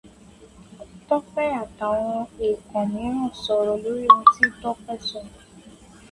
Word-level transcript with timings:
Tọ́pẹ́ 1.07 1.57
àtàwọn 1.61 2.15
èèkàn 2.47 2.85
míràn 2.93 3.29
sọ̀rọ̀ 3.43 3.65
lórí 3.83 4.05
ohun 4.09 4.25
tí 4.33 4.45
Tọ́pẹ́ 4.61 4.97
sọ. 5.07 5.19